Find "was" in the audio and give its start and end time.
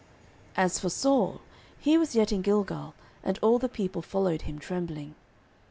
1.95-2.15